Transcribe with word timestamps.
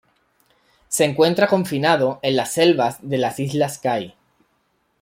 Se 0.87 1.05
encuentra 1.05 1.45
confinado 1.45 2.19
en 2.23 2.35
las 2.35 2.53
selvas 2.53 2.97
de 3.07 3.19
las 3.19 3.39
islas 3.39 3.77
Kai. 3.77 4.15